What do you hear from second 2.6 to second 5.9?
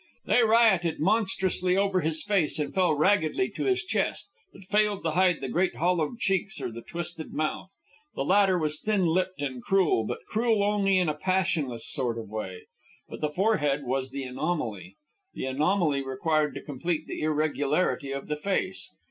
fell raggedly to his chest, but failed to hide the great